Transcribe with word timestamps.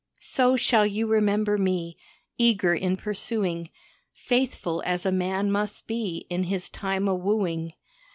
So 0.19 0.57
shall 0.57 0.87
you 0.87 1.05
remember 1.05 1.59
me, 1.59 1.95
eager 2.39 2.73
in 2.73 2.97
pursuing, 2.97 3.69
Faithful 4.11 4.81
as 4.83 5.05
a 5.05 5.11
man 5.11 5.51
must 5.51 5.85
be 5.85 6.25
in 6.27 6.45
his 6.45 6.69
time 6.69 7.07
o' 7.07 7.13
wooing. 7.13 7.73